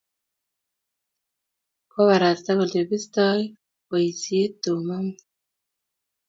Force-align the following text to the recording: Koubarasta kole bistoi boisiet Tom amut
Koubarasta 1.91 2.51
kole 2.57 2.79
bistoi 2.89 3.41
boisiet 3.87 4.51
Tom 4.63 4.85
amut 4.95 5.17